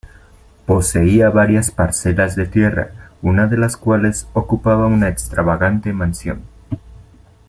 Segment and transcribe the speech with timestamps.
[0.65, 2.89] Poseía varias parcelas de tierra,
[3.21, 6.41] una de las cuales ocupaba una extravagante mansión.